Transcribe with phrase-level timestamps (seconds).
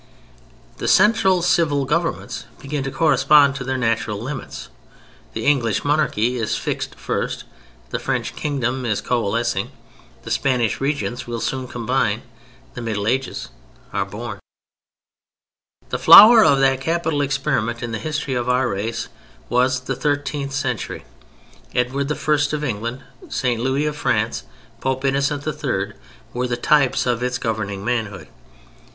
[0.77, 4.69] The central civil governments begin to correspond to their natural limits,
[5.33, 7.43] the English monarchy is fixed first,
[7.91, 9.69] the French kingdom is coalescing,
[10.23, 12.23] the Spanish regions will soon combine.
[12.73, 13.49] The Middle Ages
[13.93, 14.39] are born.
[15.89, 19.07] The flower of that capital experiment in the history of our race
[19.49, 21.05] was the thirteenth century.
[21.75, 22.15] Edward I.
[22.53, 23.61] of England, St.
[23.61, 24.45] Louis of France,
[24.79, 25.93] Pope Innocent III.,
[26.33, 28.27] were the types of its governing manhood.